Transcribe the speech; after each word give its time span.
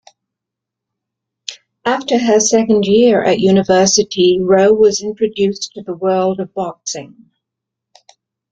After 1.85 2.17
her 2.17 2.39
second 2.39 2.85
year 2.87 3.21
at 3.23 3.39
university, 3.39 4.39
Ro 4.41 4.73
was 4.73 5.03
introduced 5.03 5.73
to 5.75 5.83
the 5.83 5.93
world 5.93 6.39
of 6.39 6.55
boxing. 6.55 7.29